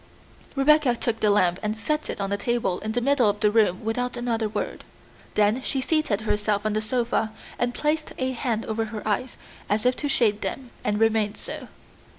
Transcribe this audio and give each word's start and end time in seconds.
Rebecca 0.55 0.95
took 0.95 1.19
the 1.19 1.29
lamp 1.29 1.59
and 1.61 1.77
set 1.77 2.09
it 2.09 2.19
on 2.19 2.31
the 2.31 2.35
table 2.37 2.79
in 2.79 2.93
the 2.93 3.01
middle 3.01 3.29
of 3.29 3.39
the 3.39 3.51
room 3.51 3.85
without 3.85 4.17
another 4.17 4.49
word. 4.49 4.83
Then 5.35 5.61
she 5.61 5.79
seated 5.79 6.21
herself 6.21 6.65
on 6.65 6.73
the 6.73 6.81
sofa 6.81 7.31
and 7.59 7.71
placed 7.75 8.11
a 8.17 8.31
hand 8.31 8.65
over 8.65 8.85
her 8.85 9.07
eyes 9.07 9.37
as 9.69 9.85
if 9.85 9.95
to 9.97 10.07
shade 10.09 10.41
them, 10.41 10.71
and 10.83 10.99
remained 10.99 11.37
so. 11.37 11.67